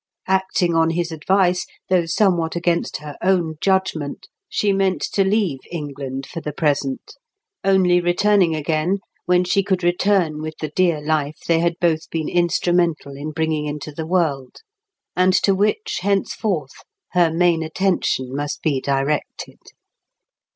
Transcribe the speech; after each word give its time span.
Acting 0.27 0.73
on 0.73 0.89
his 0.89 1.11
advice, 1.11 1.67
though 1.87 2.07
somewhat 2.07 2.55
against 2.55 2.97
her 2.97 3.15
own 3.21 3.57
judgment, 3.61 4.27
she 4.49 4.73
meant 4.73 5.03
to 5.13 5.23
leave 5.23 5.59
England 5.69 6.25
for 6.25 6.41
the 6.41 6.51
present, 6.51 7.17
only 7.63 8.01
returning 8.01 8.55
again 8.55 8.97
when 9.27 9.43
she 9.43 9.61
could 9.61 9.83
return 9.83 10.41
with 10.41 10.55
the 10.59 10.69
dear 10.69 11.01
life 11.01 11.37
they 11.47 11.59
had 11.59 11.75
both 11.79 12.09
been 12.09 12.27
instrumental 12.29 13.15
in 13.15 13.29
bringing 13.29 13.67
into 13.67 13.91
the 13.91 14.07
world, 14.07 14.61
and 15.15 15.33
to 15.35 15.53
which 15.53 15.99
henceforth 16.01 16.73
her 17.11 17.31
main 17.31 17.61
attention 17.61 18.35
must 18.35 18.63
be 18.63 18.81
directed. 18.81 19.59